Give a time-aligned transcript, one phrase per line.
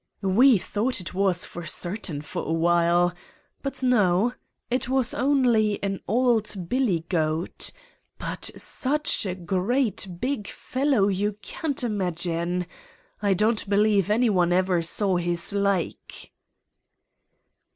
[0.23, 4.33] "We thought it was, for certain, for a while—but no;
[4.71, 7.69] it was only an old billy goat!
[8.17, 12.65] but such a great, big fellow, you can't imagine.
[13.21, 16.31] I don't believe any one ever saw his like."